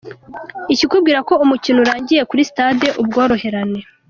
[0.73, 3.79] Ikikubwira ko umukino urangiye kuri sitade Ubworoherane.